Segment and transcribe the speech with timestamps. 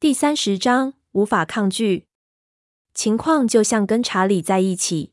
[0.00, 2.06] 第三十章无法抗拒。
[2.94, 5.12] 情况就像跟查理在一起，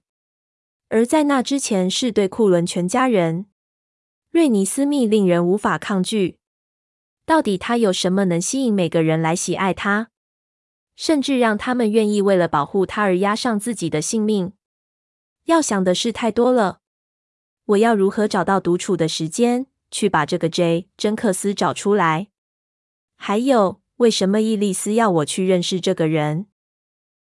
[0.87, 3.47] 而在那之前是对库伦全家人。
[4.31, 6.39] 瑞尼斯密令人无法抗拒。
[7.25, 10.09] 到底他有什么能吸引每个人来喜爱他，
[10.96, 14.54] 甚至让他们愿意为了保护他而押上自己的性命？
[15.44, 16.80] 要想的事太多了。
[17.66, 22.30] 我要如何找到独处的时间，去把这个 J 真克斯找出来？
[23.18, 23.82] 还有。
[23.98, 26.45] 为什么伊丽丝要我去认识这个人？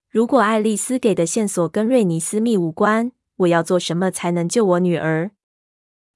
[0.10, 5.32] 如果爱丽丝给的线索跟瑞尼斯密无关，我要做什么才能救我女儿？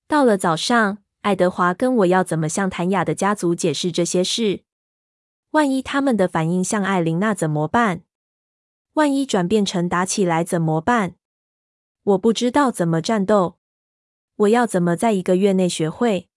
[0.05, 4.63] 到了早上，爱德华跟我要怎么向谭雅的家族解释这些事？
[5.51, 8.03] 万一他们的反应像艾琳娜怎么办？
[8.93, 11.15] 万一转变成打起来怎么办？
[12.03, 13.57] 我不知道怎么战斗。
[14.35, 16.27] 我要怎么在一个月内学会？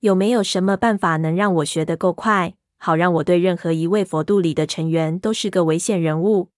[0.00, 2.54] 有没有什么办法能让我学得够快？
[2.84, 6.50] 好让我对任何一位佛度里的成员都是个危险人物，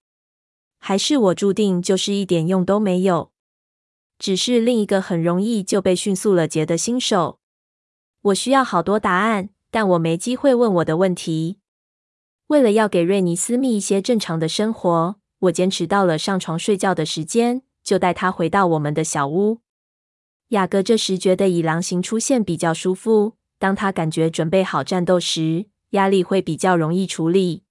[0.77, 3.31] 还是我注定就是一点用都没有？
[4.19, 7.39] 只是另一个很容易就被迅速了结的新手。
[8.23, 11.61] 我需要好多答案，但我没机会问我的问题。
[12.49, 19.61] 为了要给瑞尼斯密一些正常的生活，我坚持到了上床睡觉的时间，就带他回到我们的小屋。
[20.49, 23.35] 雅各这时觉得以狼形出现比较舒服。
[23.61, 27.65] 当他感觉准备好战斗时，压力会比较容易处理。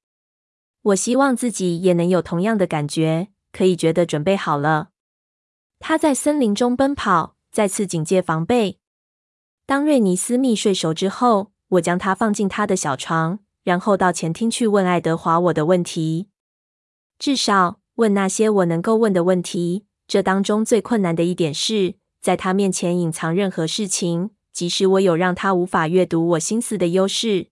[0.82, 4.90] 我希望自己也能有同样的感觉，可以觉得准备好了。
[5.80, 8.80] 他在森林中奔跑，再次警戒防备。
[9.66, 16.30] 当瑞尼斯密睡熟之后，我将他放进他的小床，然后到前厅去问爱德华我的问题，
[17.18, 19.86] 至少问那些我能够问的问题。
[20.08, 27.48] 这当中最困难的一点是，在他面前隐藏任何事情，即使我有让他无法阅读我心思的优势。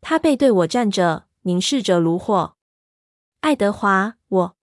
[0.00, 2.54] 他背对我站着，凝视着炉火。
[3.40, 4.56] 爱德华，我。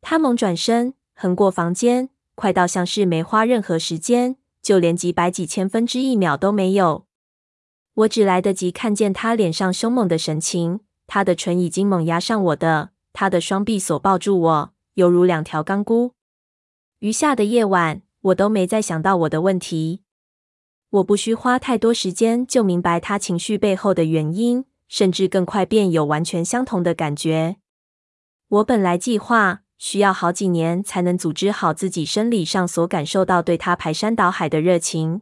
[0.00, 7.06] 他猛转身，横过房间，快到像是没花任何时间，就连几百几千分之一秒都没有。
[7.94, 16.12] 我只来得及看见他脸上凶猛的神情，他的唇已经猛压上我的，他的双臂所抱住我，犹如两条钢箍。
[17.00, 20.02] 余下的夜晚，我都没再想到我的问题。
[20.90, 27.56] 我不需花太多时间就明白他情绪背后的原因，甚至更快便有完全相同的感觉。
[28.48, 35.20] 我本来计划需要好几年才能组织好自己生理上所感受到对他排山倒海的热情，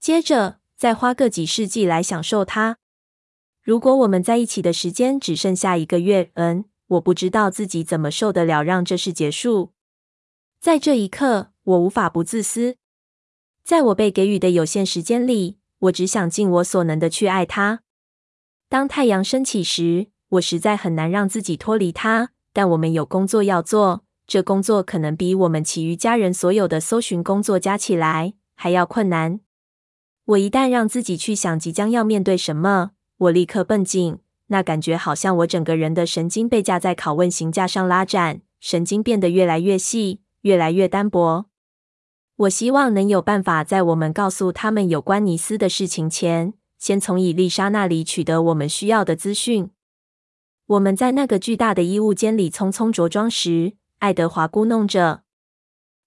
[0.00, 2.78] 接着再花个几世纪来享受他。
[3.62, 9.72] 如果我们在一起的时间只剩下一个月，嗯，我不知道自己怎么受得了让这事结束。
[10.60, 12.76] 在这一刻，我无法不自私。
[13.64, 17.80] 在我被给予的有限时间里，我只想尽我所能的去爱他。
[18.68, 22.30] 当太阳升起时，我实在很难让自己脱离他。
[22.52, 29.40] 但我们有工作要做，这工作可能比我们其余家人所有的搜寻工作加起来还要困难。
[30.26, 41.46] 我一旦让自己去想即将要面对什么，我立刻绷紧，那感觉好像我整个人的神经被架在拷问刑架上拉展，神经变得越来越细，越来越单薄。
[42.36, 49.70] 我希望能有办法在我们告诉他们有关尼斯的事情前，先从伊丽莎那里取得我们需要的资讯。
[50.66, 55.22] 我们在那个巨大的衣物间里匆匆着装时，爱德华咕哝着：“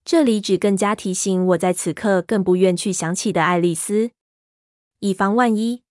[0.04, 4.12] 这里只更加提醒我在此刻更不愿去想起的爱丽丝，
[5.00, 5.84] 以防万一。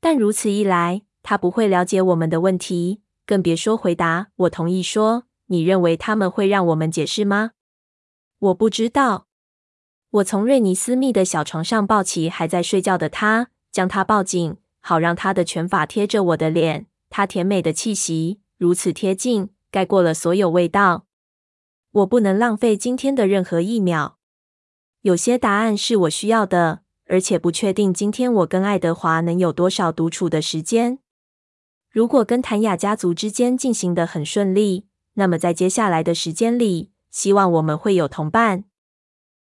[0.00, 7.50] 但如此一来，他不会了解我们的问题，更别说回答。”我同意说：“你认为他们会让我们解释吗？”
[8.38, 9.27] 我不知道。
[10.10, 16.86] 我从瑞尼斯密的小床上抱起还在睡觉的他，将他抱紧，好让他的拳法贴着我的脸。
[17.10, 21.04] 他甜美的气息如此贴近，盖过了所有味道。
[21.92, 24.18] 我不能浪费今天的任何一秒。
[25.02, 30.98] 有些答案是我需要的，而且不确定今天我跟爱德华能有多少独处的时间。
[31.90, 38.64] 如果跟谭雅家族之间进行得很顺利，那么在接下来的时间里，希望我们会有同伴。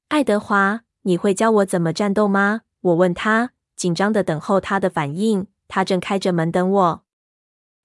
[0.09, 2.61] 爱德华，你会教我怎么战斗吗？
[2.81, 5.45] 我问他，紧张的等候他的反应。
[5.67, 7.03] 他正开着门等我。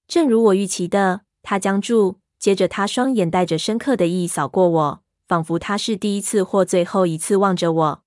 [0.07, 8.03] 正如我预期的，他僵住，接着他双眼带着深刻的意义扫过我，仿佛他是第一次或最后一次望着我。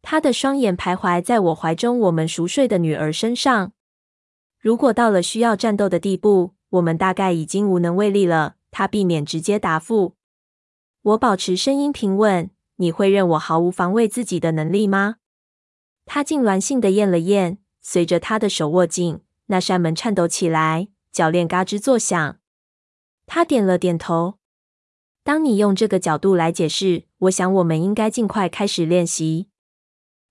[0.00, 3.72] 他的双眼徘徊在我怀中我们熟睡的女儿身上。
[4.58, 8.54] 如果到了需要战斗的地步，我们大概已经无能为力了。
[8.70, 10.14] 他避免直接答复。
[11.02, 12.50] 我保持声音平稳。
[12.76, 15.16] 你会认我毫无防卫自己的能力吗？
[16.04, 22.38] 他痉挛性的咽了咽，随着他的手握紧，那扇门颤抖起来，铰链嘎吱作响。
[23.26, 24.38] 他点了点头。
[25.24, 29.48] 当你用这个角度来解释，我想我们应该尽快开始练习。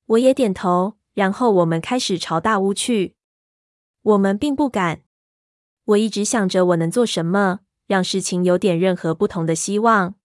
[0.06, 3.16] 我也点头，然后我们开始朝大屋去。
[4.02, 5.02] 我们并不敢。
[5.84, 10.16] 我一直想着我能做什么，让事情有点任何不同的希望。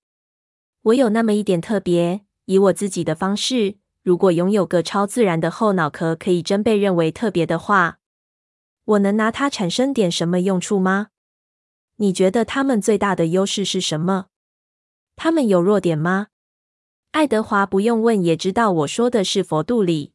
[0.83, 7.99] 我有那么一点特别，以我自己的方式，如果拥有个超自然的后脑壳，可以真被认为特别的话，
[8.85, 11.09] 我能拿它产生点什么用处吗？
[11.97, 14.29] 你觉得他们最大的优势是什么？
[15.17, 16.29] 他们有弱点吗？
[17.11, 20.15] 爱德华不用问也知道我说的是佛度里。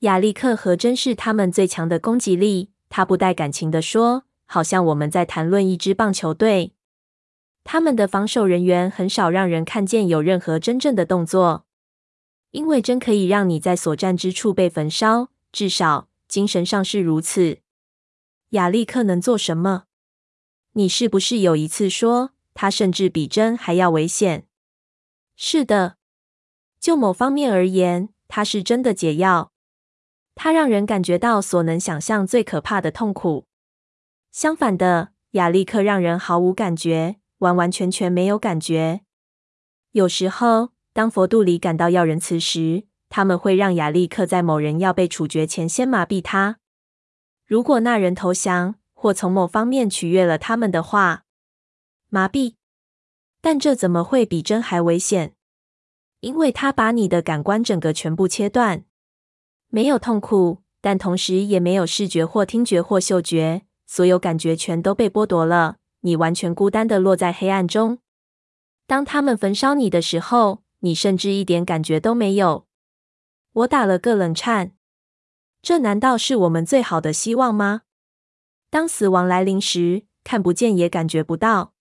[0.00, 2.70] 亚历克和珍是他们最强的攻击力。
[2.88, 6.72] 他不带感情地说，好像我们在谈论一支棒球队。
[7.70, 11.66] 他们的防守人员很少让人看见有任何真正的动作，
[12.52, 17.58] 因为真可以让你在所站之处被焚烧，至少精神上是如此。
[18.52, 19.84] 亚历克能做什么？
[20.72, 24.46] 你是不是有一次说他甚至比真还要危险？
[25.36, 25.96] 是的。
[26.80, 29.52] 就某方面而言，它是真的解药。
[30.34, 33.46] 它让人感觉到所能想象最可怕的痛苦。
[34.32, 39.00] 相反的，亚历克让人毫无感觉，完完全全没有感觉。
[39.92, 46.58] 有时候，当佛度里感到要仁慈时，他们会让亚历克在某人要被处决前先麻痹他。
[47.46, 51.24] 如果那人投降，或从某方面取悦了他们的话，
[52.08, 52.54] 麻痹。
[53.40, 55.34] 但这怎么会比真还危险？
[56.20, 58.84] 因为他把你的感官整个全部切断，
[59.68, 65.76] 没有痛苦，但同时也没有视觉或听觉或嗅觉，所有感觉全都被剥夺了。
[66.00, 67.98] 你完全孤单的落在黑暗中。
[68.86, 72.66] 当他们焚烧你的时候，你甚至一点感觉都没有。
[73.52, 74.72] 我打了个冷颤。
[75.60, 77.82] 这难道是我们最好的希望吗？
[78.70, 81.72] 当死亡来临时，看不见也感觉不到，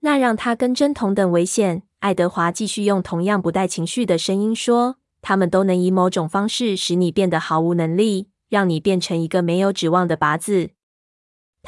[0.00, 1.82] 那让他跟真同等危险。
[2.00, 10.70] 爱德华继续用同样不带情绪的声音说：“他们都能以某种方式使你变得毫无能力，让你变成一个没有指望的靶子。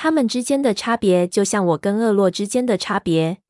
[0.03, 3.43] 他们之间的差别，就像我跟厄洛之间的差别。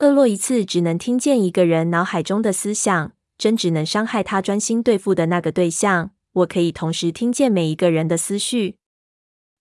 [0.00, 6.10] 厄洛一次只能听见一个人脑海中的思想，真只能伤害他专心对付的那个对象。
[6.32, 8.78] 我可以同时听见每一个人的思绪。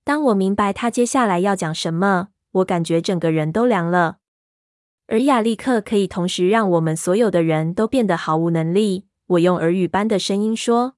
[0.03, 4.17] 当我明白他接下来要讲什么，我感觉整个人都凉了。”
[5.05, 9.05] 而亚历克可以同时让我们所有的人都变得毫无能力。
[9.27, 10.95] 我用耳语般的声音说：“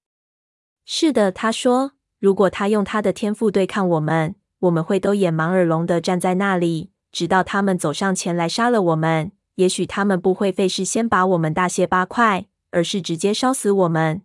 [0.87, 9.31] 是的。”他说：“如果他用他的天赋对抗我们，我们会都眼盲耳聋的站在那里，直到他们走上前来杀了我们。
[9.55, 14.21] 也许他们不会费事先把我们大卸八块，而是直接烧死我们。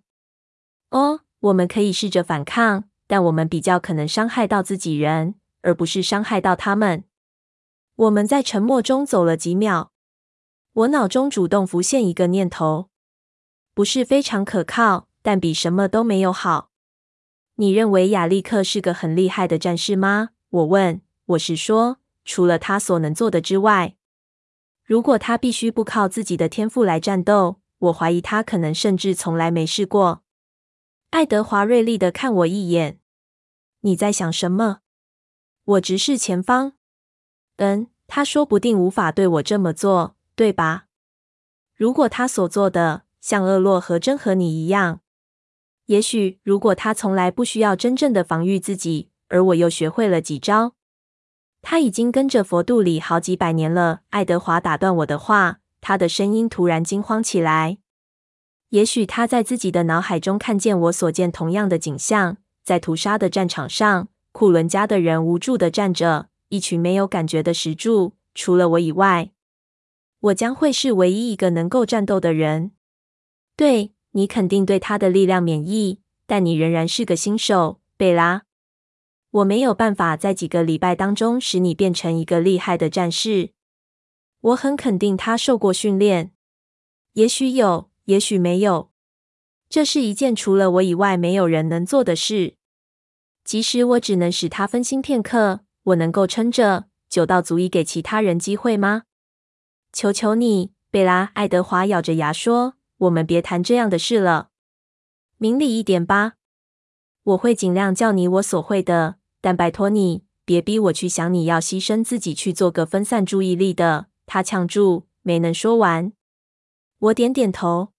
[0.90, 7.04] 哦，我们可以试着反抗，但我们比较可能伤害到自己人，而不是伤害到他们。”
[7.96, 9.90] 我们在沉默中走了几秒，
[10.74, 12.90] 我脑中主动浮现一个念头，
[13.74, 16.68] 不是非常可靠，但比什么都没有好。
[17.58, 20.30] 你认为亚历克是个很厉害的战士吗？
[20.50, 21.00] 我问。
[21.26, 23.96] 我是说，除了他所能做的之外，
[24.84, 30.22] 如果他必须不靠自己的天赋来战斗，我怀疑他可能甚至从来没试过。
[31.10, 33.00] 爱德华锐利的看我一眼。
[33.80, 34.80] 你在想什么？
[35.64, 36.74] 我直视前方。
[37.56, 40.86] 嗯，他说不定无法对我这么做，对吧？
[41.74, 45.00] 如果他所做的像厄洛和真和你一样，
[45.86, 50.74] 也许如果他从来不需要真正的防御自己，而我又学会了几招，
[51.62, 54.00] 他已经跟着佛度里好几百年了。
[54.10, 57.78] 爱德华打断我的话，他的声音突然惊慌起来。
[58.70, 66.28] 也许他在自己的脑海中看见我所见同样的景象，在屠杀的战场上，库伦家的人无助的站着。
[66.48, 69.30] 一群没有感觉的石柱，除了我以外，
[70.20, 72.70] 我将会是唯一一个能够战斗的人。
[73.56, 78.44] 对，你肯定对他的力量免疫，但你仍然是个新手，贝拉。
[79.30, 83.50] 我没有办法在几个礼拜当中使你变成一个厉害的战士。
[84.40, 86.32] 我很肯定他受过训练，
[87.12, 88.90] 也许有，也许没有。
[89.68, 92.54] 这是一件除了我以外没有人能做的事。
[93.44, 95.60] 即使我只能使他分心片刻。
[95.82, 99.02] 我能够撑着久到足以给其他人机会吗？
[99.92, 101.30] 求求你，贝拉。
[101.34, 104.50] 爱德华咬着牙说：“我们别谈这样的事了，
[105.38, 106.34] 明理一点吧。
[107.24, 116.12] 我会尽量叫你我所会的，但拜托你，别逼我去想你要牺牲自己去做个分散注意力的。”他呛住，没能说完。
[116.98, 117.92] 我点点头。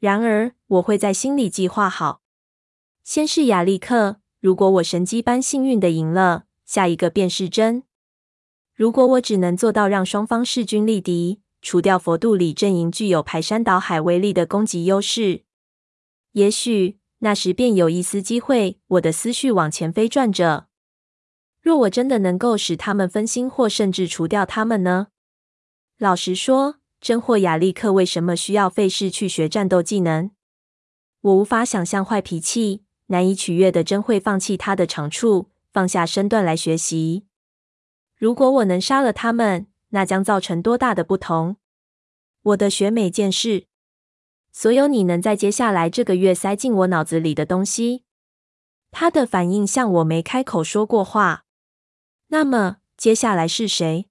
[0.00, 2.20] 然而，我会在心里计划好。
[3.04, 6.44] 先是亚历克，如果我神迹般幸运的赢了。
[6.64, 7.84] 下一个便是真。
[8.74, 15.42] 如果我只能做到让双方势均力敌，除掉佛度里阵营具有排山倒海威力的攻击优势，
[16.30, 18.78] 也许那时便有一丝机会。
[18.86, 20.68] 我的思绪往前飞转着。
[21.60, 25.08] 若我真的能够使他们分心，或甚至除掉他们呢？
[25.98, 30.30] 老实说，真或亚力克为什么需要费事去学战斗技能？
[31.22, 37.24] 我无法想象坏脾气、难以取悦的真会放弃他的长处，放下身段来学习。
[38.16, 41.56] 如果我能杀了他们，那将造成多大的不同？
[42.42, 43.66] 我的学每件事，
[44.52, 48.04] 所有你能在接下来这个月塞进我脑子里的东西。
[48.90, 51.44] 他的反应像我没开口说过话。
[52.28, 54.06] 那么接下来是谁？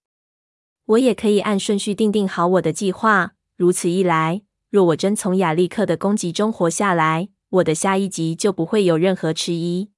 [0.86, 3.34] 我也可以按顺序定定好我的计划。
[3.56, 9.90] 如此一来，若我真从亚历克的攻击中活下来，我的下一集就不会有任何迟疑。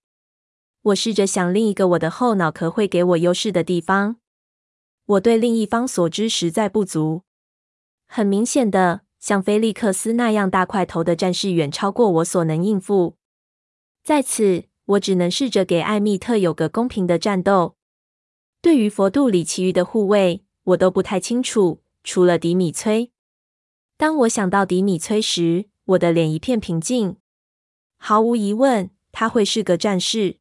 [0.83, 4.17] 我试着想另一个我的后脑壳会给我优势的地方。
[5.07, 7.23] 我对另一方所知实在不足。
[8.07, 13.17] 很明显的，像菲利克斯那样大块头的战士远超过我所能应付。
[14.03, 17.75] 在此，我只能试着给艾蜜特有个公平的战斗。
[18.61, 23.11] 对于佛度里其余的护卫，我都不太清楚，除了迪米崔。
[23.95, 27.17] 当我想到迪米崔时，我的脸一片平静。
[27.97, 30.37] 毫无疑问，他会是个战士。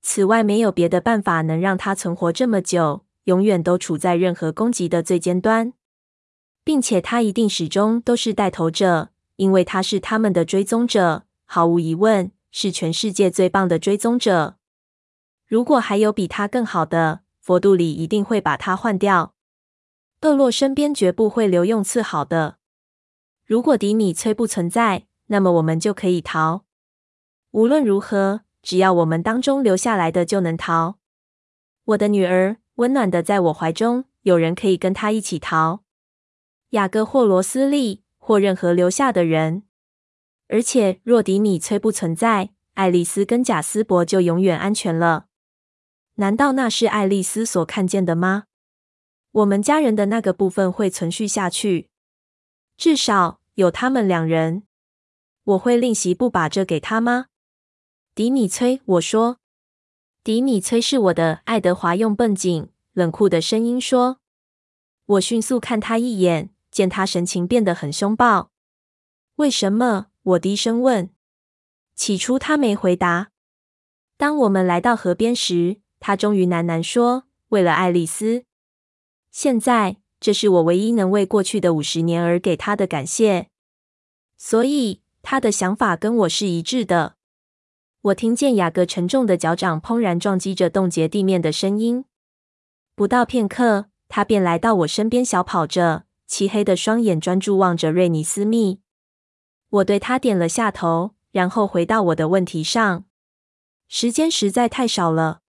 [0.00, 5.72] 此外，没有别的办法能让他存活这么久，永远都处在任何攻击的最尖端，
[6.64, 14.56] 并且他一定始终都是带头者，因为他是他们的追踪者，毫无疑问是全世界最棒的追踪者。
[15.46, 19.34] 如果还有比他更好的，佛度里一定会把他换掉。
[20.22, 22.58] 厄洛身边绝不会留用次好的。
[23.44, 26.64] 如果迪米崔不存在，那么我们就可以逃。
[27.50, 28.42] 无论如何。
[28.64, 30.96] 只要我们当中留下来的就能逃。
[31.84, 35.82] 我的女儿温暖的在我怀中，有人可以跟他一起逃。
[36.70, 39.64] 雅各或罗斯利或任何留下的人。
[40.48, 45.26] 而且若迪米崔不存在，爱丽丝跟贾斯伯就永远安全了。
[46.16, 48.44] 难道那是爱丽丝所看见的吗？
[49.32, 51.88] 我们家人的那个部分会存续下去，
[52.76, 54.64] 至少有他们两人。
[55.44, 57.26] 我会另行不把这给他吗？
[58.14, 59.38] 迪米崔，我说，
[60.24, 61.40] 迪米崔是我的。
[61.46, 64.20] 爱德华用绷紧、冷酷的声音说。
[65.04, 68.52] 我迅速看他一眼，见他神情变得很凶暴。
[69.36, 70.06] 为什么？
[70.22, 71.10] 我低声问。
[71.96, 73.32] 起初他没回答。
[74.16, 78.44] 当我们来到河边时，他终于喃喃说：“为了爱丽丝。”
[79.32, 83.48] 现在，这是我唯一能为过去的五十年而给他的感谢。
[84.38, 87.16] 所以，他的想法跟我是一致的。
[88.02, 92.04] 我听见雅各沉重的脚掌砰然撞击着冻结地面的声音。
[92.96, 98.80] 不到片刻，他便来到我身边，小跑着，漆黑的双眼专注望着瑞尼斯密。
[99.68, 103.04] 我对他点了下头，然后回到我的问题上。
[103.86, 105.42] 时间实在太少了，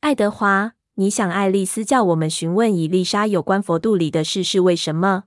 [0.00, 5.24] 爱德华，你想爱丽丝叫我们询问伊丽莎有关佛度里的事是为什么？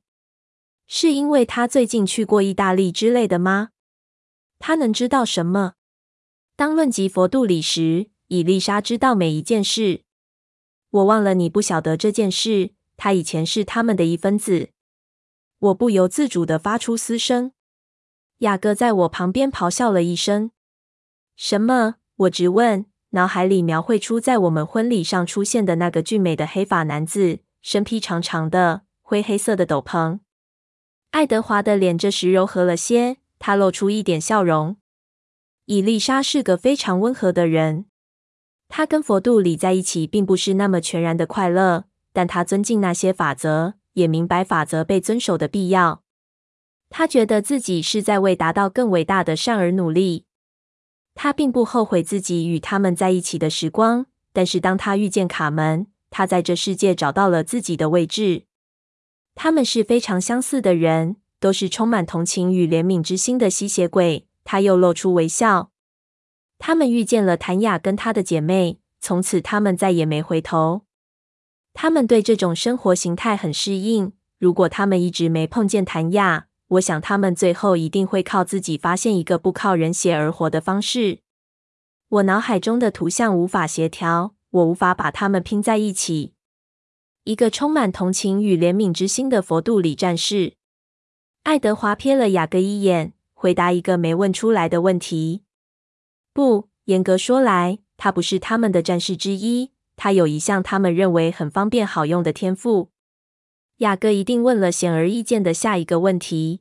[0.88, 3.70] 是因为她最近去过意大利之类的吗？
[4.58, 5.74] 她能知道什么？
[6.60, 10.01] 当论及佛度里时，伊丽莎知道每一件事。
[10.89, 12.72] 我忘了你不晓得这件事。
[12.98, 14.72] 她以前是他们的一分子。
[15.60, 17.54] 我不由自主地发出嘶声。
[18.39, 20.51] 雅各在我旁边咆哮了一声。
[21.38, 21.96] 什么？
[22.18, 30.20] 我直问，脑海里描绘出在我们婚礼上出现的那个俊美的黑发男子，身披长长的灰黑色的斗篷。
[31.12, 34.75] 爱德华的脸这时柔和了些，他露出一点笑容。
[35.69, 37.85] 伊丽莎是个非常温和的人，
[38.69, 46.01] 她跟佛度里在一起并不是那么全然的快乐，但她尊敬那些法则，也明白法则被遵守的必要。
[46.89, 50.25] 她觉得自己是在为达到更伟大的善而努力。
[51.13, 58.45] 她并不后悔自己与他们在一起的时光，但是当她遇见卡门，她在这世界找到了自己的位置。
[59.35, 64.25] 他们是非常相似的人，都是充满同情与怜悯之心的吸血鬼。
[64.51, 65.70] 他又露出微笑。
[66.58, 70.82] 他们遇见了谭雅跟她的姐妹，从此他们再也没回头。
[71.75, 74.13] 他们对这种生活形态很适应。
[74.39, 81.20] 如果他们一直没碰见谭雅，我想他们最后一定会靠自己发现一个不靠人血而活的方式。
[82.08, 86.34] 我脑海中的图像无法协调，我无法把它们拼在一起。
[87.25, 90.53] 一个充满同情与怜悯之心的佛度里战士。
[91.44, 93.13] 爱德华瞥了雅各一眼。
[93.41, 95.43] 回答一个没问出来的问题。
[96.34, 99.72] 不，严格说来，他不是他们的战士之一。
[99.96, 102.89] 他有一项他们认为很方便好用的天赋。
[103.77, 106.60] 雅各一定问了显而易见的下一个问题。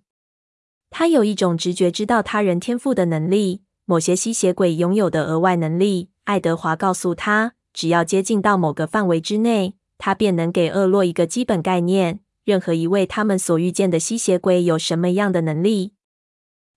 [0.89, 6.11] 他有一种直觉知道他人天赋的能力，某些吸血鬼拥有的额外能力。
[6.23, 15.95] 爱德华告诉他，只要接近到某个范围之内，他便能给厄洛一个基本概念：任何一位他们所遇见的吸血鬼有什么样的能力。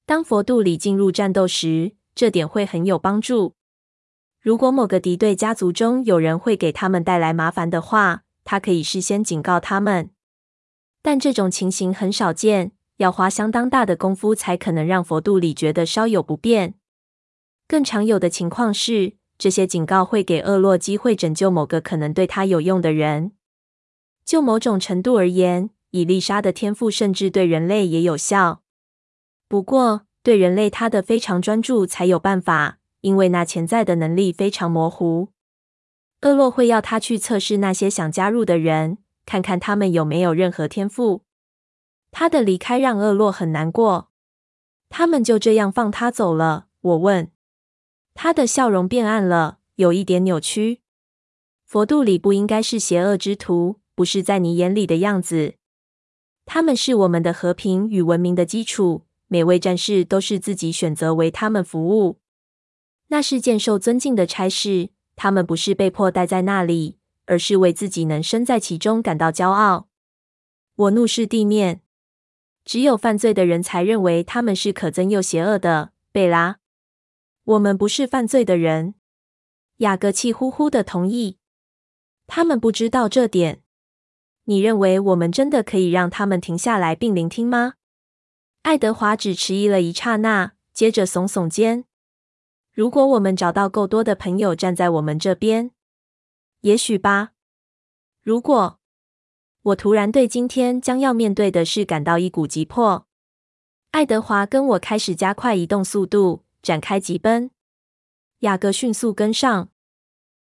[0.06, 3.56] 当佛度里进入战斗时，这点会很有帮助。
[4.42, 10.10] 如果某个敌对家族中有人会给他们带来麻烦的话，他可以事先警告他们。
[11.02, 16.74] 但这种情形很少见，要花相当大的功夫才可能让佛度里觉得稍有不便。
[17.68, 23.32] 更常有的情况是，这些警告会给厄洛机会拯救某个可能对他有用的人。
[24.26, 28.61] 就某种程度而言，以丽莎的天赋甚至对人类也有效。
[29.52, 32.78] 不过，对人类他的非常专注才有办法。
[33.02, 35.28] 因为那潜在的能力非常模糊，
[36.22, 41.26] 厄洛会要他去测试那些想加入的人，看看他们有没有任何天赋。
[42.12, 44.10] 他的离开让厄洛很难过。
[44.88, 46.68] 他们就这样放他走了？
[46.80, 47.30] 我问。
[48.14, 50.80] 他的笑容变暗了，有一点扭曲。
[51.66, 55.56] 佛度里不应该是邪恶之徒，不是在你眼里的样子。
[56.46, 59.08] 他们是我们的和平与文明的基础。
[59.32, 62.20] 每位战士都是自己选择为他们服务。
[63.08, 66.98] 那是件受尊敬的差事，他们不是被迫待在那里，
[67.28, 69.88] 而是为自己能身在其中感到骄傲。
[70.76, 71.80] 我怒视地面，
[72.66, 75.94] 只有犯罪的人才认为他们是可憎又邪恶的。
[76.12, 76.58] 贝拉，
[77.46, 78.96] 我们不是犯罪的人。
[79.78, 81.38] 雅各气呼呼的同意。
[82.28, 83.64] 他们不知道这点。
[84.44, 87.76] 你认为我们真的可以让他们停下来并聆听吗？
[88.64, 91.86] 爱德华只迟疑了一刹那，接着耸耸肩。
[92.72, 95.72] 如果我们找到够多的朋友站在我们这边，
[96.62, 97.32] 也许吧。
[98.22, 98.80] 如果
[99.64, 103.08] 我突然对今天将要面对的事感到一股急迫，
[103.90, 107.50] 爱德华跟我开始加快移动速度，展开急奔。
[108.40, 109.70] 雅各迅速跟上。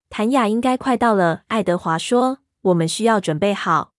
[0.09, 3.93] 谭雅应该快到了，爱德华说：“我们需要准备好。”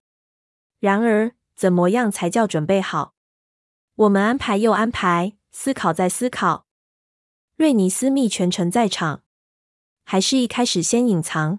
[0.79, 3.15] 然而，怎么样才叫准备好？
[4.01, 6.65] 我们安排又安排，思考再思考。
[7.57, 9.25] 瑞尼斯密全程在场，
[10.05, 11.59] 还是一开始先隐藏？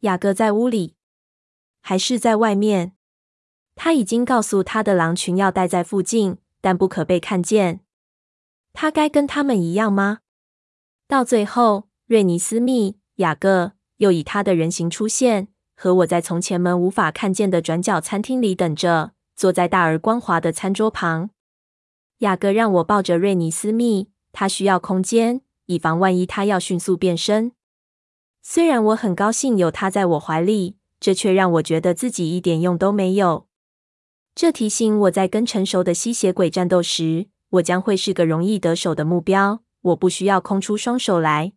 [0.00, 0.96] 雅各在屋里，
[1.80, 2.94] 还是在外面？
[3.74, 7.80] 他已经告诉他的狼群要待在附近，但不可被看见。
[8.74, 10.18] 他该跟他们一样吗？
[11.08, 21.30] 到最后，瑞尼斯密、雅各又以他的人形出现，和我在从前门无法看见的转角餐厅里等着，坐在大而光滑的餐桌旁。
[22.18, 24.08] 雅各让我抱着瑞尼斯密。
[24.32, 27.52] 他需要空间，以防万一他要迅速变身。
[28.42, 33.46] 虽然我很高兴有他在我怀里，这却让我觉得自己一点用都没有。
[34.34, 39.62] 这提醒我在跟成熟的吸血鬼战斗时，我将会是个容易得手的目标。
[39.80, 41.54] 我不需要空出双手来。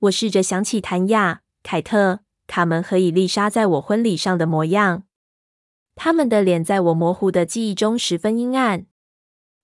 [0.00, 5.02] 我试着想起谭亚、凯特、卡门和伊丽莎在我婚礼上的模样，
[5.94, 8.86] 他们的脸在我模糊的记忆中十分阴暗。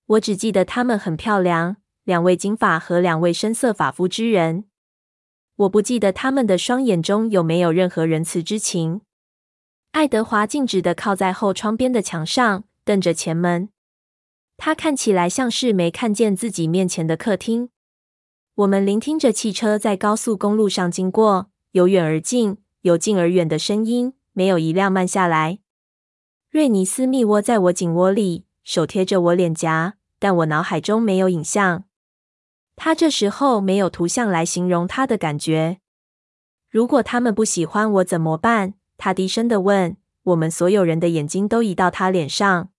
[0.09, 1.77] 我只记得他们很漂亮。
[2.03, 4.65] 两位金发和两位深色发肤之人，
[5.57, 9.01] 我不记得他们的双眼中有没有任何仁慈之情。
[9.91, 13.69] 爱德华静止地靠在后窗边的墙上，瞪着前门。
[14.57, 17.69] 他看起来像是没看见自己面前的客厅。
[18.55, 25.59] 我们聆听着汽车在高速公路上经过，由远而近，由近而远的声音，没有一辆慢下来。
[26.49, 31.85] 瑞尼斯密窝在我颈窝里，手贴着我脸颊，但我脑海中没有影像。
[32.75, 35.79] 他这时候没有图像来形容他的感觉。
[36.69, 38.75] 如果他们不喜欢我怎么办？
[38.97, 39.97] 他低声地问。
[40.23, 42.69] 我们所有人的眼睛都移到他脸上。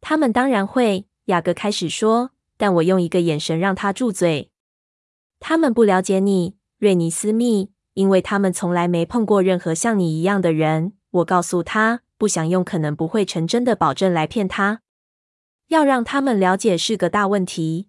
[0.00, 4.50] 他们当然会，雅各开始说，但我用一个眼神让他住嘴。
[5.40, 10.92] 他们不了解你，瑞尼斯密，因为他们从来没碰过任何像你一样的人。
[11.10, 14.82] 我告诉他，不想用可能不会成真的保证来骗他。
[15.70, 17.88] 要让他们了解是个大问题。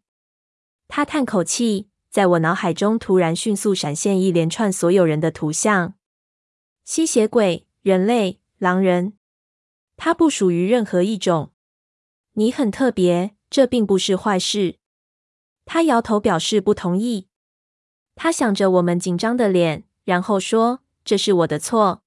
[0.87, 5.95] 他叹口气，在我脑海中突然迅速闪现一连串所有人的图像：
[6.85, 9.13] 吸血鬼、人类、狼人。
[9.97, 11.53] 他不属于任何一种。
[12.33, 14.75] 你很特别，这并不是坏事。
[15.65, 17.27] 他摇头表示不同意。
[18.15, 22.03] 他想着我们紧张的脸，然后说：“这是我的错。”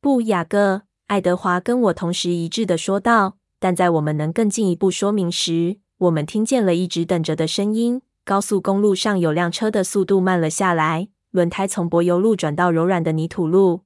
[0.00, 3.38] 不，雅各，爱德华跟我同时一致的说道。
[3.64, 8.02] 但在我们能更进一步说明时，我们听见了一直等着的声音。
[8.22, 13.84] 高速公路上有辆车的速度慢了下来，轮胎从柏油路转到柔软的泥土路。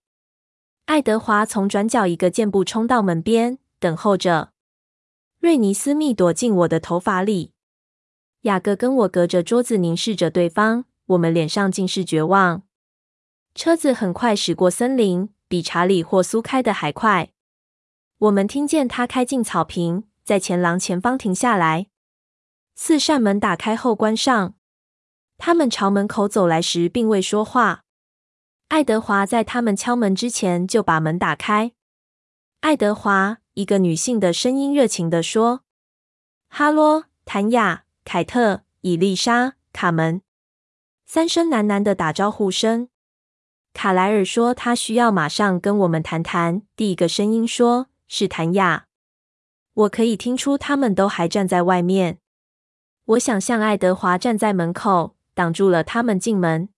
[0.87, 4.51] 爱德华从转角一个箭步冲到门边，等候着。
[5.38, 7.53] 瑞尼斯密躲进我的头发里。
[8.41, 12.64] 雅各跟我隔着桌子凝视着对方，我们脸上尽是绝望。
[13.55, 17.31] 车子很快驶过森林，比查理或苏开的还快。
[18.18, 21.87] 我们听见他开进草坪，在前廊前方停下来。
[22.74, 24.54] 四扇门打开后关上。
[25.37, 27.85] 他们朝门口走来时，并未说话。
[28.66, 31.72] 爱德华在他们敲门之前就把门打开。
[32.61, 35.61] 爱德华，一个女性的声音热情地说
[36.50, 40.22] ：“哈喽，谭雅、凯特、伊丽莎、卡门。”
[41.07, 42.88] 三声喃喃的打招呼声。
[43.72, 48.87] 卡莱尔说：“他需要马上跟我们谈谈。”第一个声音说：“是谭雅。”
[49.75, 52.18] 我可以听出他们都还站在外面。
[53.05, 56.68] 我想象爱德华站在门口，挡住了他们进门。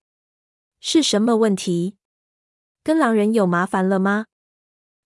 [0.81, 1.97] 是什么问题？
[2.85, 4.27] 跟狼人有麻烦了吗？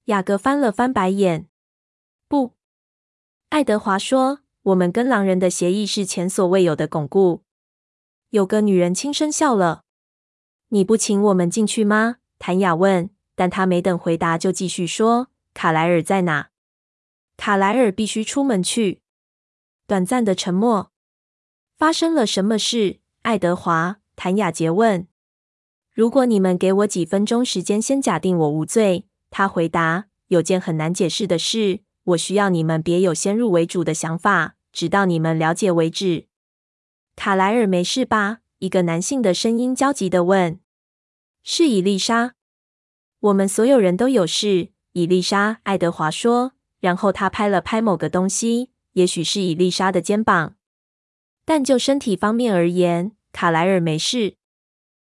[0.06, 1.48] 雅各翻了翻白眼。
[2.28, 2.54] 不，
[3.48, 7.42] 爱德华说：“我们跟狼人的协议是前所未有的巩固。”
[8.30, 9.84] 有个女人轻声笑了。
[10.68, 12.16] 你不请我们进去吗？
[12.38, 16.50] 谭雅问，但她没等回答就继续说：“卡莱尔在哪？”
[17.38, 19.00] 卡莱尔必须出门去。
[19.86, 20.90] 短暂的沉默。
[21.76, 23.00] 发生了什么事？
[23.22, 25.08] 爱德华、谭雅杰问。
[25.92, 30.06] 如果你们给我几分钟时间，先假定我无罪，他回答。
[30.28, 36.28] 有件很难解释的事，我需要你们别有先入为主的想法，直到你们了解为止。
[37.16, 38.38] 卡莱尔没事吧？
[38.58, 40.60] 一个男性的声音焦急的问。
[41.42, 42.34] 是以丽莎，
[43.20, 44.70] 我们所有人都有事。
[44.94, 50.54] 伊丽莎，爱德华说，然后他拍了拍某个东西，也许是伊丽莎的肩膀。
[51.44, 54.36] 但就身体方面而言，卡莱尔没事。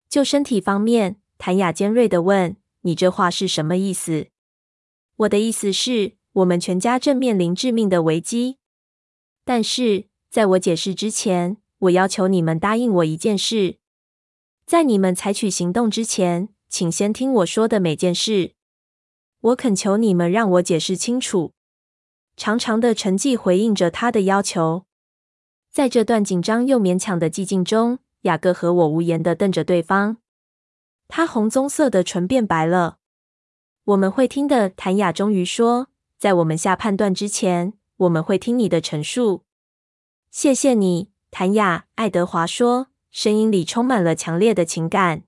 [0.07, 4.27] 就身体方面，谭雅尖锐地问：“你这话是什么意思？”
[5.17, 8.59] 我的意思是，我们全家正面临致命的危机。
[9.43, 13.79] 但是，在我解释之前，我要求你们答应我一件事。
[14.67, 18.53] 在你们采取行动之前，请先听我说的每件事。
[19.41, 21.53] 我恳求你们让我解释清楚。
[22.37, 24.85] 长长的沉寂回应着他的要求。
[25.69, 30.17] 在这段紧张又勉强的寂静中，雅各和我无言地瞪着对方。
[31.07, 32.97] 他红棕色的唇变白了。
[33.85, 35.87] 我们会听的，谭雅终于说。
[36.17, 39.43] 在我们下判断之前，我们会听你的陈述。
[40.29, 41.87] 谢谢你，谭雅。
[41.95, 42.87] 爱德华说。
[43.09, 45.23] 声音里充满了强烈的情感。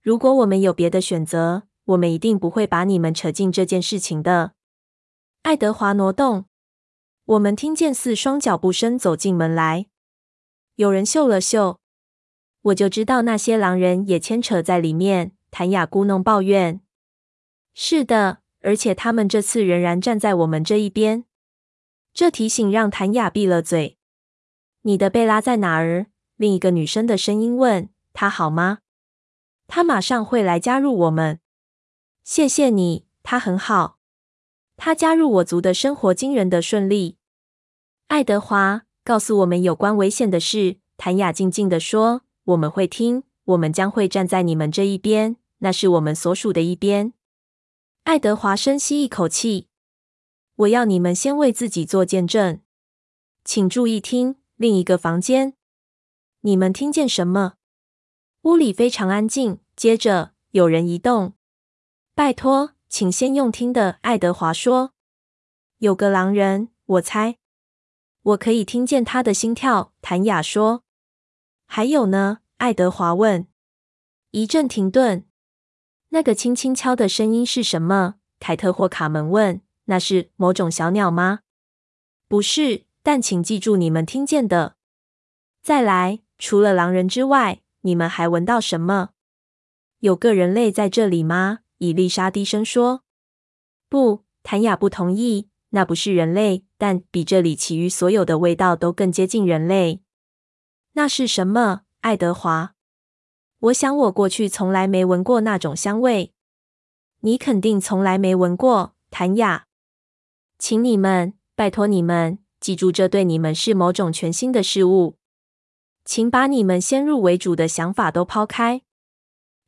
[0.00, 4.52] 如果我们有别的选择，我们一定不会把你们扯进这件事情的。
[5.42, 6.46] 爱德华挪动，
[7.24, 9.86] 我们听见四双脚步声走进门来。
[10.74, 11.78] 有人嗅了嗅，
[12.62, 15.32] 我就知道那些狼人也牵扯在里面。
[15.52, 16.80] 谭雅咕哝抱怨
[17.72, 21.24] ：“是的，而且他们这次仍然站在我们这一边。”
[22.12, 23.96] 这提醒让谭雅闭了嘴。
[24.82, 26.06] 你的贝拉在哪儿？
[26.34, 28.80] 另一个女生的声音问：“她好吗
[29.68, 31.40] ？”“她马上会来加入我们。
[32.26, 34.00] ”“谢谢你，他很好。
[34.76, 37.18] ”“他加入我族的生活惊人的顺利。”
[38.08, 40.78] 爱德华告诉我们有关危险的事。
[40.96, 47.12] 谭雅静静地说：“我们会听，我们将会站在你们这一边，那是我们所属的一边。”
[48.02, 49.68] 爱德华深吸一口气
[50.56, 52.60] ：“我要你们先为自己做见证，
[53.44, 55.54] 请注意听。”另一个房间。
[56.40, 57.54] 你们听见什么？
[58.42, 59.60] 屋里非常安静。
[59.76, 61.35] 接着有人移动。
[62.16, 63.98] 拜托，请先用听的。
[64.00, 64.94] 爱德华说
[65.80, 67.36] ：“有个狼人，我猜。
[68.22, 70.82] 我可以听见他的心跳。”谭雅说
[71.68, 73.46] ：“还有呢？”爱德华问。
[74.30, 75.26] 一阵停顿。
[76.08, 78.14] 那个轻轻敲的声音是什么？
[78.40, 79.60] 凯特或卡门问。
[79.84, 81.40] 那是某种小鸟吗？
[82.28, 84.76] 不是，但请记住你们听见的。
[85.62, 86.20] 再来。
[86.38, 89.10] 除了狼人之外，你们还闻到什么？
[89.98, 91.58] 有个人类在这里吗？
[91.78, 93.02] 以丽莎低声说。
[93.88, 95.48] 不，谭雅不同意。
[95.70, 100.00] 那不是人类，但比这里其余所有的味道都更接近人类。
[100.92, 101.82] 那是什么？
[102.00, 102.74] 爱德华。
[103.58, 106.32] 我想我过去从来没闻过那种香味。
[107.20, 109.66] 你肯定从来没闻过，谭雅。
[110.58, 115.18] 请你们，拜托你们，记住这对你们是某种全新的事物。
[116.04, 118.82] 请把你们先入为主的想法都抛开。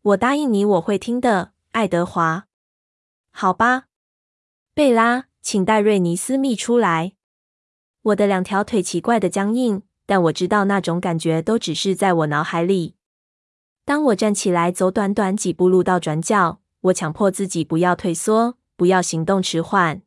[0.00, 2.46] 我答应你，我会听的，爱德华。
[3.30, 3.84] 好吧，
[4.74, 7.12] 贝拉，请带瑞尼斯密出来。
[8.02, 12.94] 我的两条腿奇怪的僵硬，但我知道那种感觉都只是在我脑海里。
[13.84, 20.02] 当我站起来走短短几步路到转角，我强迫自己不要退缩，不要行动迟缓。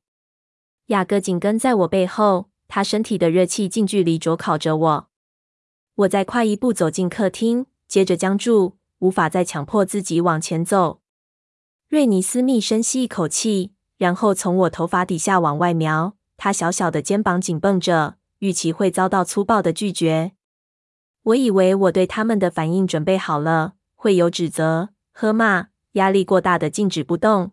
[0.87, 5.09] 雅各紧跟在我背后，他身体的热气近距离灼烤着我。
[5.95, 11.00] 我再快一步走进客厅，接着僵住，无法再强迫自己往前走。
[11.91, 16.15] 瑞尼斯密深吸一口气，然后从我头发底下往外瞄。
[16.37, 20.31] 他小小的肩膀紧绷着，预期会遭到粗暴的拒绝。
[21.23, 27.51] 我以为我对他们的反应准备好了，会有指责、喝骂、压力过大的静止不动。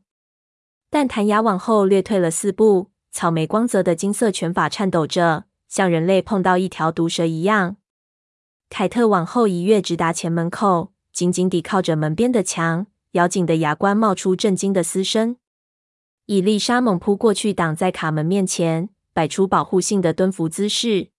[0.88, 7.78] 但弹雅往后略退了四步，草莓光泽的金色拳法颤抖着，像人类碰到一条毒蛇一样。
[8.70, 12.86] 凯特往后一跃，直达前门口，紧紧抵靠着门边的墙，
[13.18, 15.36] 咬紧的牙关冒出震惊的嘶声。
[16.26, 21.10] 以丽莎猛扑过去，挡在卡门面前，摆出保护性的蹲伏姿势。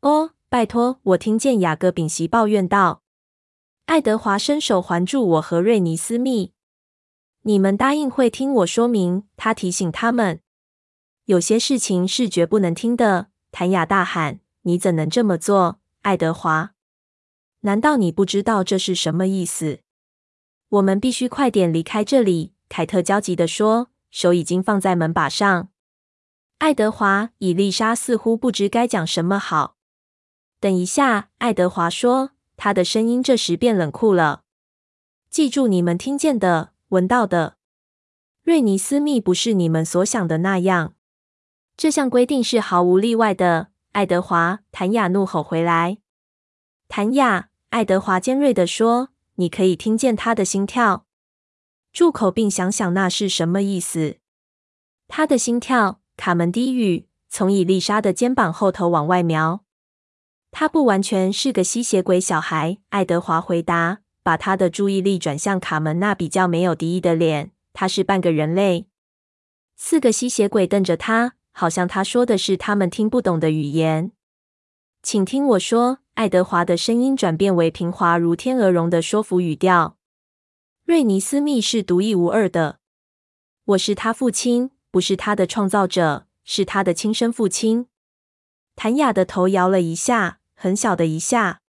[0.00, 0.98] 哦，拜托！
[1.02, 3.02] 我听见雅各屏息抱怨道。
[3.84, 6.52] 爱德华伸手环住我和瑞尼斯密。
[7.42, 10.40] 你们答应会听我说明，他提醒他们。
[11.26, 13.28] 有些事情是绝不能听的。
[13.52, 16.72] 谭雅大喊：“你怎能这么做，爱德华？
[17.60, 19.80] 难道你不知道这是什么意思？”
[20.70, 23.90] 我们必须快点离开这里，凯特焦急地说。
[24.10, 25.68] 手已经放在门把上。
[26.58, 29.76] 爱德华，伊丽莎似乎不知该讲什么好。
[30.58, 34.42] 等一下，爱德华说，他的声音这时变冷酷了。
[35.30, 37.56] 记住你们听见的、闻到的。
[38.42, 40.94] 瑞尼斯密不是你们所想的那样。
[41.76, 43.68] 这项规定是毫无例外的。
[43.92, 45.98] 爱德华，谭雅怒吼回来。
[46.88, 51.06] 谭雅，爱德华尖锐地说，你可以听见他的心跳。
[51.92, 54.18] 住口，并想想那是什么意思。
[55.08, 59.64] 他的心跳，卡门低语，从伊丽莎的肩膀后头往外瞄。
[60.50, 67.52] 他不完全是个吸血鬼小孩，爱德华回答，把他的注意力转向卡门那比较没有敌意的脸。
[67.72, 68.86] 他是半个人类。
[69.74, 74.12] 四个吸血鬼瞪着他，好像他说的是他们听不懂的语言。
[75.02, 79.96] 请听我说，爱德华的声音转变为平滑如天鹅绒的说服语调。
[80.84, 82.80] 瑞尼斯密是独一无二的。
[83.64, 87.86] 我是他父亲，不是他的创造者，是他的亲生父亲。
[88.76, 91.62] 谭雅的头摇了一下，很小的一下。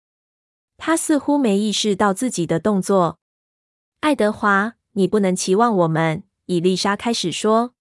[0.77, 3.19] 他似乎没意识到自己的动作。
[4.01, 6.23] 爱德华，你不能期望我们。
[6.47, 7.73] 伊丽莎开始说：“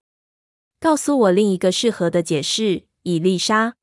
[0.79, 3.77] 告诉我另一个适合的解释。”伊丽莎，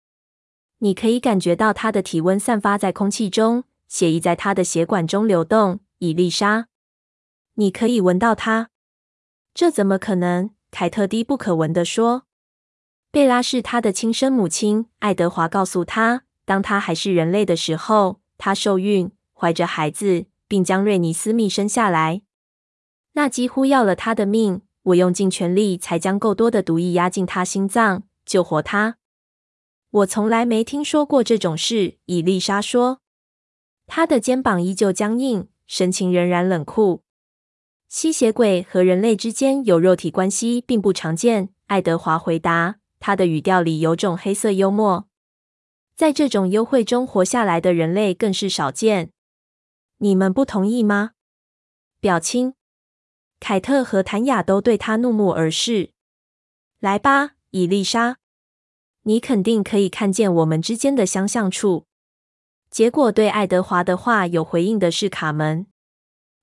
[0.79, 5.79] 你可以感觉到他的体温散发在空气中，血液在他的血管中流动。
[5.99, 6.67] 以丽莎。
[7.55, 8.69] 你可以闻到它，
[9.55, 10.51] 这怎么可能？
[10.69, 12.25] 凯特低不可闻地说
[13.09, 22.21] ：“贝拉是他的亲生母亲。”爱德华告诉他：“当他还是人类的时候，他受孕，怀着孩子，并将瑞尼斯密生下来。
[23.13, 24.61] 那几乎要了他的命。
[24.83, 28.97] 我用尽全力才将够多的毒液压进他心脏，救活他。
[29.89, 33.01] 我从来没听说过这种事。”伊丽莎说。
[33.85, 37.03] 他的肩膀依旧僵硬，神情仍然冷酷。
[37.87, 42.79] 吸血鬼和人类之间有肉体关系并不常见，爱德华回答。
[42.99, 45.07] 他的语调里有种黑色幽默。
[45.95, 49.11] 在这种幽会中活下来的人类更是少见。
[49.99, 51.11] 你们不同意吗？
[51.99, 52.55] 表亲
[53.39, 55.91] 凯特和谭雅都对他怒目而视。
[56.79, 58.17] 来吧，伊丽莎，
[59.07, 61.85] 你肯定可以看见我们之间的相像处。
[62.69, 65.65] 结果对爱德华的话有回应的是卡门。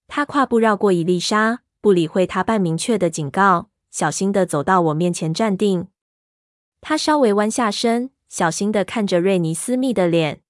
[0.09, 5.89] 他跨步绕过伊丽莎，不理会他半明确的警告，小心地走到我面前站定。
[6.81, 10.41] 他稍微弯下身，小心地看着瑞尼斯密的脸。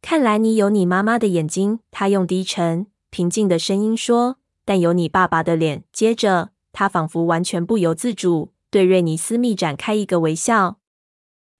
[0.00, 5.84] 看来你有你妈妈的眼睛，他用低沉、平静的声音说，但有你爸爸的脸。
[5.92, 10.78] 接着，他仿佛完全不由自主，对瑞尼斯密展开一个微笑。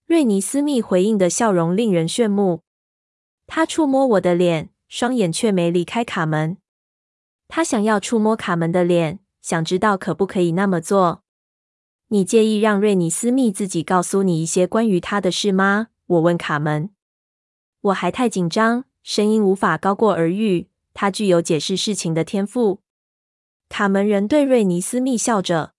[0.06, 2.62] 瑞尼斯密回应的笑容令人炫目。
[3.48, 6.58] 他触摸我的脸，双眼却没离开卡门。
[7.48, 11.24] 他想要触摸卡门的脸，想知道可不可以那么做。
[12.08, 15.88] 你介意让瑞尼斯密自己告诉你一些关于他的事吗？
[16.06, 16.90] 我问卡门。
[17.80, 20.68] 我还太紧张，声音无法高过耳语。
[20.94, 22.80] 他具有解释事情的天赋。
[23.68, 25.74] 卡门仍对瑞尼斯密笑着。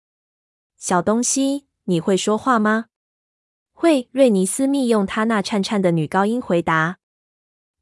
[0.78, 2.88] 小东西，你会说话吗？
[3.80, 4.10] 会。
[4.12, 6.98] 瑞尼斯密用他那颤颤的女高音回答。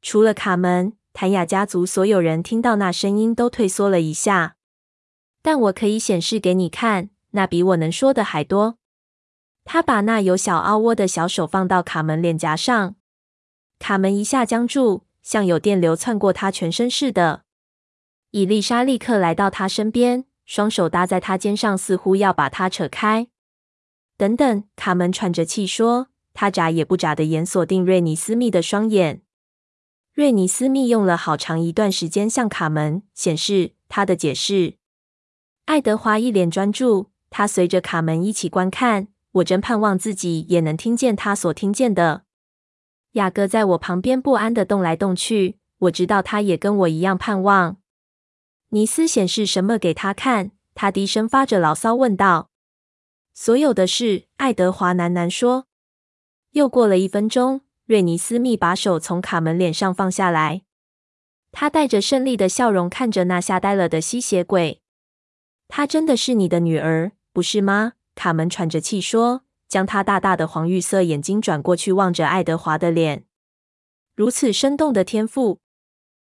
[0.02, 0.92] 除了卡门。
[1.18, 4.56] 弹雅家族所有人听到那声音都退缩了一下，
[5.40, 8.76] 但我可以显示给你看，那比我能说的还多。
[9.64, 12.96] 他把那有小凹窝的小手放到卡门脸颊上，
[13.78, 17.44] 卡门一下僵住，像有电流窜过他全身似的。
[18.32, 23.28] 伊丽莎立刻来到他身边，双手搭在他肩上，似乎要把他扯开。
[24.16, 29.22] 等等，卡门喘着气说，他眨也不眨的眼锁定瑞尼斯密的双眼。
[30.14, 34.76] 瑞尼斯密用了好长一段时间向卡门显示他的解释。
[35.66, 39.08] 爱德华一脸专注，他随着卡门一起观看。
[39.32, 42.22] 我真盼望自己也能听见他所听见的。
[43.12, 47.76] 雅各在我旁边不安的动来动去，我知道他也跟我一样盼望。
[48.70, 50.52] 尼斯显示什么给他看？
[50.74, 52.48] 他低声发着牢骚问道。
[53.38, 55.66] 所有的事，爱德华喃喃说。
[56.52, 60.62] 又过了一分钟，瑞尼斯密把手从卡门脸上放下来，
[61.52, 64.80] 他带着胜利的笑容看着那吓呆了的吸血鬼。
[65.68, 67.92] 她真的是你的女儿，不是吗？
[68.14, 73.26] 卡门喘着气说，将他大大的黄玉色眼睛转过去望着爱德华的脸。
[74.14, 75.60] 如此生动的天赋，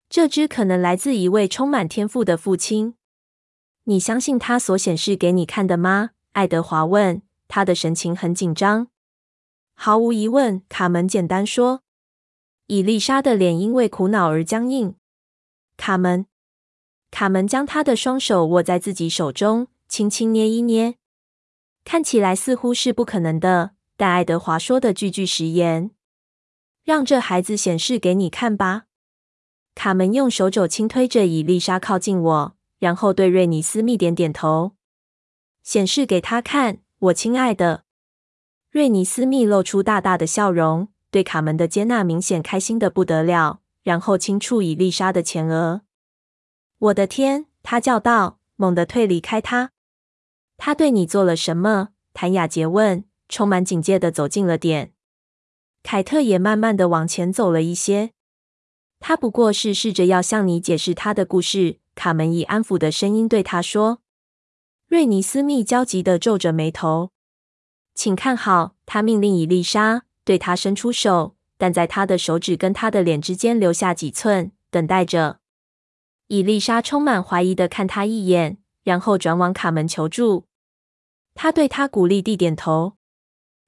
[0.08, 2.96] 这只可能来自一位充满天赋的父亲。
[3.84, 6.12] 你相信他所显示给你看的吗？
[6.34, 8.88] 爱德华问，他的神情很紧张。
[9.76, 11.84] 毫无疑问，卡门简单说。
[12.66, 14.96] 伊丽莎的脸因为苦恼而僵硬。
[15.78, 16.26] 卡门，
[17.12, 20.96] 卡门将他的双手握在自己手中，轻轻捏一捏。
[21.86, 25.92] 看起来似乎是不可能的，但爱德华说的句句实言。
[26.84, 28.86] 让这孩子显示给你看吧。
[29.76, 34.72] 卡门用手肘轻推着伊丽莎靠近我，然后对瑞尼斯密点点头，
[35.64, 37.86] 显示给他看，我亲爱的。
[38.70, 45.82] 瑞尼斯密露出大大的笑容，对卡门的接纳明显开心的不得了，然后轻触伊丽莎的前额。
[46.78, 47.46] 我的天！
[47.64, 49.72] 他叫道，猛地退离开他。
[50.58, 51.90] 他对你做了什么？
[52.14, 54.92] 谭雅洁问，充满警戒地走近了点。
[55.82, 58.12] 凯特也慢慢地往前走了一些。
[59.00, 61.80] 他不过是试着要向你解释他的故事。
[61.96, 64.03] 卡门以安抚的声音对他说。
[64.94, 67.10] 瑞尼斯密焦急地皱着眉头。
[67.96, 75.40] 请看好，他命令伊丽莎，对他伸出手，但在他的手指跟他的脸之间留下几寸，等待着。
[76.28, 80.46] 伊丽莎充满怀疑地看他一眼，然后转往卡门求助。
[81.34, 82.94] 他对他鼓励地点头。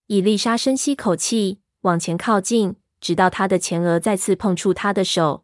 [0.05, 5.43] 伊丽莎深吸口气，往前靠近，直到他的前额再次碰触他的手。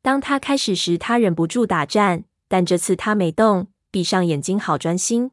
[0.00, 5.30] 当他开始时，他忍不住打颤，但这次他没动，闭上眼睛，好专心。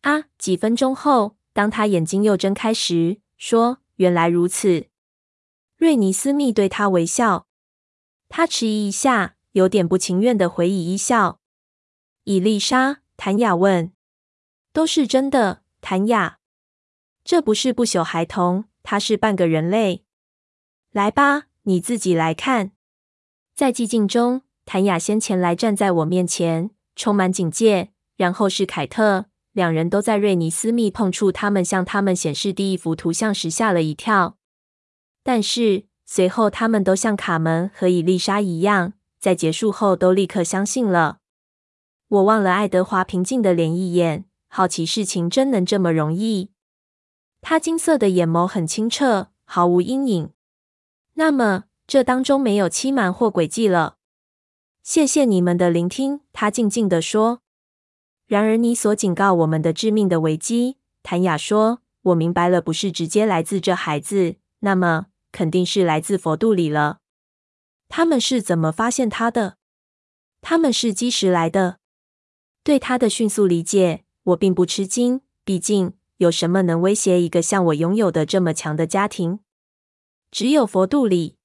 [0.00, 0.28] 啊！
[0.38, 4.86] 几分钟后，当他眼睛又睁开时，说：“原来如此。”
[5.76, 7.48] 瑞尼斯密对他微笑。
[8.30, 11.42] 他迟疑一下，有点不情愿的回以一笑。
[12.24, 13.92] 伊丽莎，谭雅问。
[14.72, 16.38] 都是真的，谭雅。
[17.24, 20.02] 这不是不朽孩童，他是半个人类。
[20.92, 22.72] 来吧，你自己来看。
[23.54, 27.92] 在寂静中，谭雅先前来站在我面前，充满警戒。
[28.16, 34.38] 然后是凯特，两人都在瑞尼斯密碰触他们向他们显示第一幅图像时吓了一跳。
[35.22, 41.18] 但是随后，他们都像卡门和伊丽莎一样，在结束后都立刻相信了。
[42.08, 44.24] 我望了爱德华平静的脸一眼。
[44.48, 46.50] 好奇事情真能这么容易？
[47.42, 50.30] 他金色的眼眸很清澈，毫无阴影。
[51.14, 53.95] 那么，这当中没有欺瞒或诡计了。
[54.86, 57.40] 谢谢你们的聆听，他静静地说。
[58.28, 66.98] 然而，你所警告我们的致命的危机，谭雅说，我明白了，不是直接来自这孩子，那么肯定是来自佛度里了。
[67.88, 69.56] 他们是怎么发现他的？
[70.40, 71.78] 他们是基石来的。
[72.62, 74.04] 对他的迅速理解。
[74.22, 79.40] 我并不吃惊，毕竟有什么能威胁一个像我拥有的这么强的家庭？
[80.30, 81.35] 只有佛度里。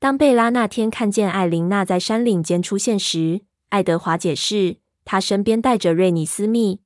[0.00, 6.80] 当贝拉那天看见艾琳娜在山岭间出现时，爱德华解释，他身边带着瑞尼斯密。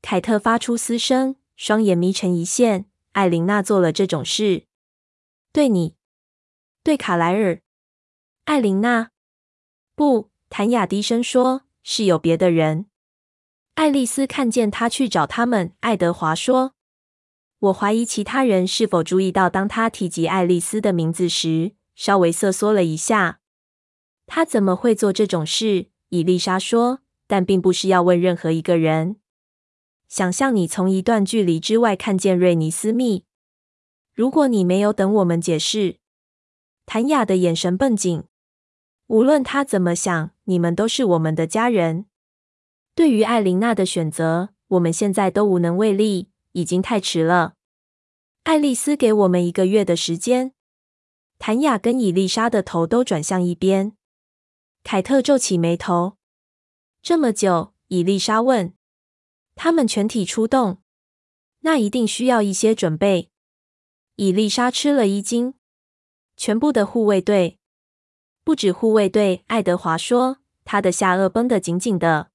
[0.00, 2.86] 凯特发出嘶声，双眼眯成一线。
[3.14, 4.66] 艾琳娜做了这种事，
[5.52, 5.96] 对你，
[6.84, 7.62] 对卡莱尔。
[8.44, 9.10] 艾琳娜，
[9.96, 12.86] 不，谭雅低声说，是有别的人。
[13.74, 16.74] 爱丽丝看见他去找他们，爱德华说
[17.58, 23.40] ：“我怀疑其他人是否注意到，当他提及爱丽丝的名字时，稍微瑟缩了一下。
[24.26, 29.16] 他怎么会做这种事？”伊丽莎说，“但并不是要问任何一个人。
[30.08, 33.26] 想象你从一段距离之外看见瑞尼斯密，
[34.14, 35.98] 如果你没有等我们解释。”
[36.86, 38.24] 谭雅的眼神绷紧。
[39.08, 42.06] 无论他怎么想，你们都是我们的家人。
[42.94, 47.56] 对于艾琳娜的选择，我们现在都无能为力，已经太迟了。
[48.44, 50.54] 爱丽丝给我们一个月的时间。
[51.40, 53.96] 谭雅跟伊丽莎的头都转向一边。
[54.84, 56.18] 凯特皱起眉头。
[57.00, 58.74] 这么久，伊丽莎问。
[59.54, 60.82] 他们全体出动，
[61.60, 63.30] 那一定需要一些准备。
[64.16, 65.54] 伊丽莎吃了一惊。
[66.36, 67.58] 全部的护卫队，
[68.44, 69.42] 不止护卫队。
[69.46, 70.36] 爱德华说，
[70.66, 72.30] 他的下颚绷得紧紧的。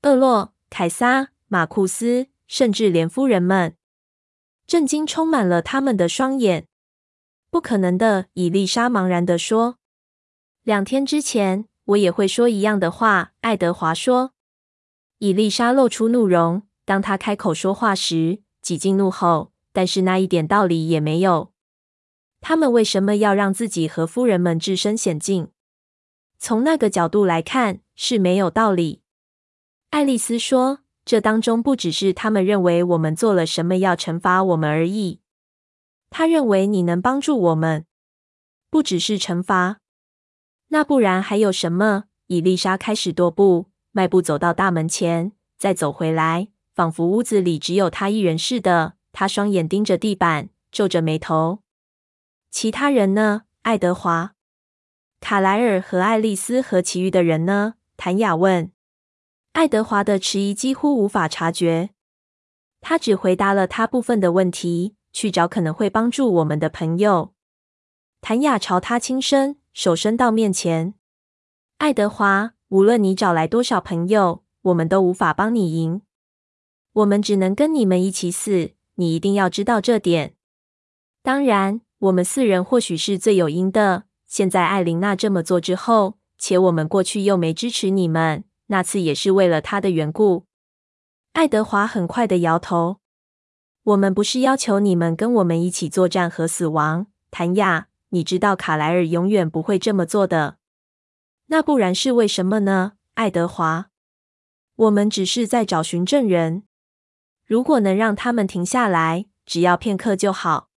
[0.00, 3.76] 厄洛、凯撒、马库斯，甚至连夫人们，
[4.66, 6.66] 震惊充满了他们的双眼。
[7.54, 9.78] 不可能的，伊丽莎茫然地说。
[10.64, 13.30] 两天之前，我也会说一样的话。
[13.42, 14.32] 爱德华说。
[15.18, 21.52] 伊丽莎露出怒容，当她开口说话时，几近怒吼，但是那一点道理也没有。
[22.40, 25.52] 他们为什么要让自己和夫人们置身险境？
[26.36, 29.02] 从那个角度来看，是没有道理。
[29.90, 35.20] 爱丽丝说：“这当中不只是他们认为我们做了什么要惩罚我们而已。
[36.16, 37.86] 他认为你能帮助我们，
[38.70, 39.80] 不只是惩罚。
[40.68, 43.66] 那不然还有什么？”伊丽莎开始踱步。
[43.90, 48.94] 迈步走到大门前，再走回来，仿佛屋子里只有他一人似的。
[49.10, 51.62] 他双眼盯着地板，皱着眉头。
[52.48, 53.42] 其他人呢？
[53.62, 54.34] 爱德华、
[55.18, 57.74] 卡莱尔和爱丽丝和其余的人呢？
[57.96, 58.70] 谭雅问。
[59.54, 61.90] 爱德华的迟疑几乎无法察觉，
[62.80, 67.32] 他只回答了他部分的问题，去找可能会帮助我们的朋友。
[68.20, 70.92] 谭雅朝他轻声，手伸到面前。
[71.78, 72.52] 爱德华。
[72.68, 76.02] 无论你找来多少朋友，我们都无法帮你赢。
[76.94, 78.72] 我们只能跟你们一起死。
[78.96, 80.34] 你一定要知道这点。
[81.22, 84.04] 当然，我们四人或许是罪有应得。
[84.26, 90.46] 现在艾琳娜这么做之后，且我们过去又没支持你们，那次也是为了她的缘故。
[91.34, 92.96] 爱德华很快的摇头。
[93.84, 97.88] 我们不是要求你们跟我们一起作战和死亡，谭雅。
[98.08, 100.56] 你知道卡莱尔永远不会这么做的。
[101.46, 102.92] 那不然是为什么呢？
[103.14, 103.90] 爱德华，
[104.76, 106.62] 我们只是在找寻证人。
[107.44, 110.70] 如果能让他们停下来，只要片刻就好。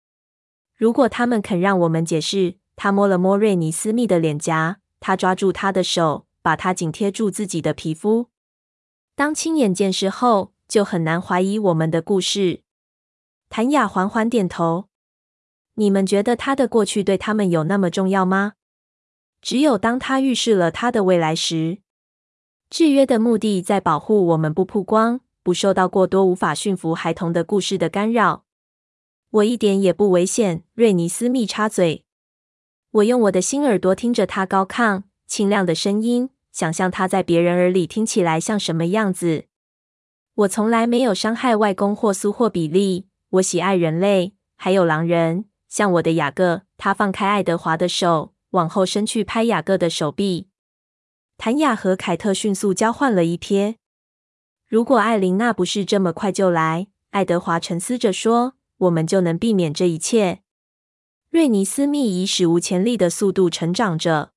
[0.74, 8.30] 如果他们肯让我们解释，他摸了摸瑞尼斯密的脸颊，他抓住他的手，把他紧贴住自己的皮肤。
[9.14, 12.64] 当亲眼见识后，就很难怀疑我们的故事。
[13.57, 14.88] 谭雅缓缓点头。
[15.74, 18.55] 你们觉得他的过去对他们有那么重要吗？
[19.40, 21.78] 只有当他预示了他的未来时，
[22.68, 28.44] 制约的目的在保护我们不曝光，不受到过多无法驯服孩童的故事的干扰。
[29.30, 32.05] 我一点也不危险，瑞尼斯密插嘴。
[32.90, 39.44] 我用我的心耳朵听着他高亢、清亮的声音，想象他在别人耳里听起来像什么样子。
[40.34, 43.07] 我从来没有伤害外公或苏或比利。
[43.35, 46.62] 我喜爱人类，还有狼人，像我的雅各。
[46.76, 48.32] 他放开爱德华的手。
[48.51, 50.47] 往后伸去拍雅各的手臂，
[51.37, 53.74] 谭雅和凯特迅速交换了一瞥。
[54.68, 60.43] 如果艾琳娜不是这么快就来，爱德华沉思着说，我们就能避免这一切。
[61.30, 64.30] 瑞尼斯密以史无前例的速度成长着。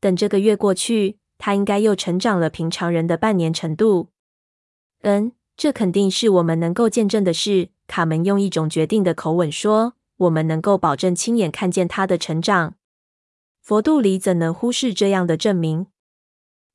[0.00, 4.08] 等这个月过去，他应该又成长了平常人的半年程度。
[5.02, 7.68] 嗯，这肯定是我们能够见证的事。
[7.86, 12.74] 卡门用一种决定的口吻说：“我们能够保证亲眼看见他的成长。”
[13.62, 15.86] 佛度里怎能忽视这样的证明？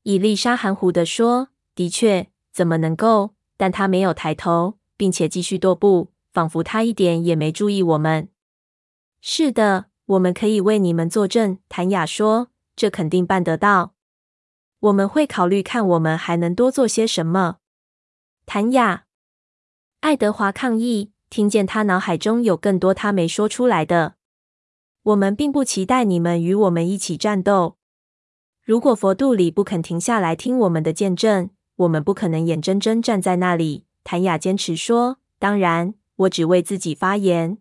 [0.03, 8.29] 伊丽莎含糊地说：“的确，怎么能够？”但她没有抬头，并且继续踱步，仿佛她一点也没注意我们。
[9.21, 11.59] 是的，我们可以为你们作证。
[11.69, 13.93] 谭雅说：“这肯定办得到。
[14.79, 17.57] 我们会考虑看我们还能多做些什么。”
[18.47, 19.05] 谭雅，
[20.01, 24.15] 爱德华抗议，听见他脑海中有更多他没说出来的。
[25.03, 27.77] 我们并不期待你们与我们一起战斗。
[28.63, 33.85] 如果佛度里不肯停下来听我们的见证，我们不可能眼睁睁站在那里。
[34.03, 37.59] 谭雅坚持说：“当然，我只为自己发言。”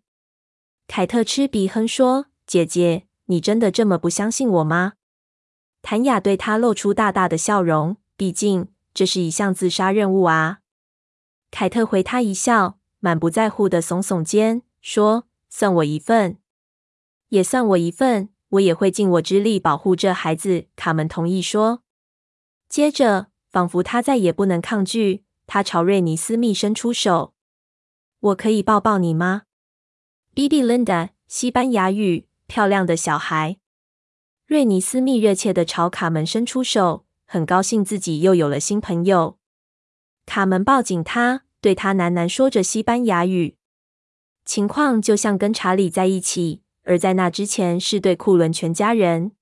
[0.89, 4.95] 凯特吃鼻哼说：“姐姐，你真的这么不相信我吗？”
[5.83, 7.99] 谭雅对他露出大大的笑容。
[8.17, 10.61] 毕竟这是一项自杀任务啊。
[11.51, 16.39] 凯特回他一笑，满不在乎的耸耸肩，说：“算我一份。”
[17.31, 20.67] 也算我一份，我也会尽我之力保护这孩子。
[20.77, 21.83] 卡门同意说。
[22.69, 27.35] 接着，仿佛他再也不能抗拒，他朝瑞尼斯密伸出手
[28.21, 29.43] ：“我可以抱抱你吗
[30.35, 33.59] ？”“Bibi Linda”，西班牙语，漂亮的小孩。
[34.47, 39.40] 瑞尼斯密热切的朝卡门伸出手，很高兴自己又有了新朋友。
[40.31, 43.57] 卡门抱紧他，对他喃喃说着西班牙语。
[44.45, 46.63] 情况就像跟查理在一起。
[46.85, 49.33] 而在那之前，是对库伦全家人。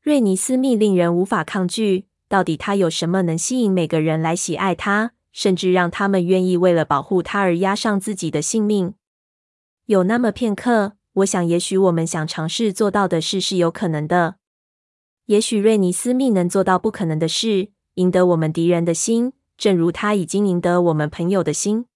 [0.00, 2.06] 瑞尼斯密令人无法抗拒。
[2.26, 8.94] 到底他有什么能吸引每个人来喜爱他，甚至让他们愿意为了保护他而押上自己的性命？
[9.84, 14.36] 有那么片刻，我想，也许我们想尝试做到的事是有可能的。
[15.26, 21.86] 也许瑞尼斯密能做到不可能的事，赢得我们敌人的心，正如他已经赢得我们朋友的心。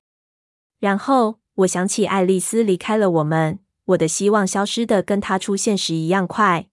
[0.81, 6.69] 然后我想起爱丽丝离开了我们，我的希望消失的跟她出现时一样快。